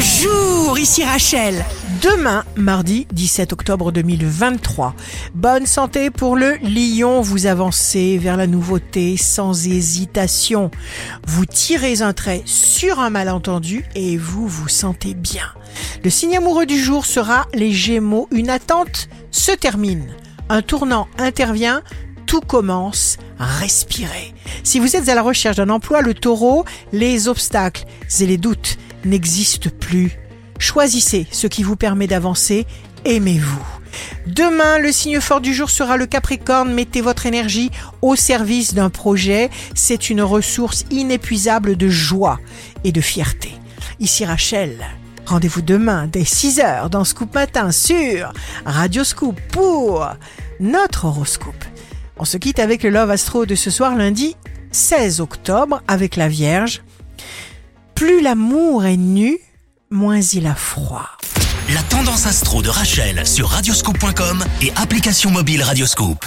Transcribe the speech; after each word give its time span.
Bonjour, 0.00 0.78
ici 0.78 1.04
Rachel. 1.04 1.62
Demain, 2.00 2.42
mardi 2.56 3.06
17 3.12 3.52
octobre 3.52 3.92
2023. 3.92 4.94
Bonne 5.34 5.66
santé 5.66 6.08
pour 6.08 6.36
le 6.36 6.56
lion. 6.62 7.20
Vous 7.20 7.44
avancez 7.44 8.16
vers 8.16 8.38
la 8.38 8.46
nouveauté 8.46 9.18
sans 9.18 9.66
hésitation. 9.66 10.70
Vous 11.26 11.44
tirez 11.44 12.00
un 12.00 12.14
trait 12.14 12.40
sur 12.46 12.98
un 12.98 13.10
malentendu 13.10 13.84
et 13.94 14.16
vous 14.16 14.48
vous 14.48 14.68
sentez 14.70 15.12
bien. 15.12 15.44
Le 16.02 16.08
signe 16.08 16.38
amoureux 16.38 16.64
du 16.64 16.78
jour 16.78 17.04
sera 17.04 17.46
les 17.52 17.72
gémeaux. 17.72 18.26
Une 18.30 18.48
attente 18.48 19.10
se 19.30 19.52
termine. 19.52 20.06
Un 20.48 20.62
tournant 20.62 21.08
intervient. 21.18 21.82
Tout 22.24 22.40
commence. 22.40 23.18
Respirez. 23.38 24.32
Si 24.64 24.78
vous 24.78 24.96
êtes 24.96 25.10
à 25.10 25.14
la 25.14 25.20
recherche 25.20 25.56
d'un 25.56 25.68
emploi, 25.68 26.00
le 26.00 26.14
taureau, 26.14 26.64
les 26.90 27.28
obstacles 27.28 27.84
et 28.18 28.26
les 28.26 28.38
doutes 28.38 28.78
n'existe 29.04 29.70
plus. 29.70 30.18
Choisissez 30.58 31.26
ce 31.30 31.46
qui 31.46 31.62
vous 31.62 31.76
permet 31.76 32.06
d'avancer. 32.06 32.66
Aimez-vous. 33.04 33.66
Demain, 34.26 34.78
le 34.78 34.92
signe 34.92 35.20
fort 35.20 35.40
du 35.40 35.54
jour 35.54 35.70
sera 35.70 35.96
le 35.96 36.06
Capricorne. 36.06 36.72
Mettez 36.72 37.00
votre 37.00 37.26
énergie 37.26 37.70
au 38.02 38.14
service 38.16 38.74
d'un 38.74 38.90
projet. 38.90 39.50
C'est 39.74 40.10
une 40.10 40.22
ressource 40.22 40.84
inépuisable 40.90 41.76
de 41.76 41.88
joie 41.88 42.38
et 42.84 42.92
de 42.92 43.00
fierté. 43.00 43.52
Ici 43.98 44.24
Rachel. 44.24 44.76
Rendez-vous 45.26 45.62
demain 45.62 46.08
dès 46.08 46.22
6h 46.22 46.88
dans 46.88 47.04
Scoop 47.04 47.34
Matin 47.34 47.70
sur 47.70 48.32
Radio 48.64 49.04
Scoop 49.04 49.40
pour 49.52 50.08
notre 50.58 51.04
horoscope. 51.04 51.64
On 52.18 52.24
se 52.24 52.36
quitte 52.36 52.58
avec 52.58 52.82
le 52.82 52.90
Love 52.90 53.10
Astro 53.10 53.46
de 53.46 53.54
ce 53.54 53.70
soir 53.70 53.94
lundi 53.94 54.36
16 54.72 55.20
octobre 55.20 55.82
avec 55.88 56.16
la 56.16 56.28
Vierge. 56.28 56.82
Plus 58.00 58.22
l'amour 58.22 58.86
est 58.86 58.96
nu, 58.96 59.38
moins 59.90 60.22
il 60.22 60.46
a 60.46 60.54
froid. 60.54 61.06
La 61.74 61.82
tendance 61.82 62.24
astro 62.24 62.62
de 62.62 62.70
Rachel 62.70 63.26
sur 63.26 63.50
radioscope.com 63.50 64.42
et 64.62 64.72
application 64.74 65.30
mobile 65.30 65.62
Radioscope. 65.62 66.24